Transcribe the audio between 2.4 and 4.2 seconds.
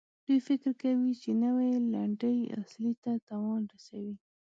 اصلي ته تاوان رسوي.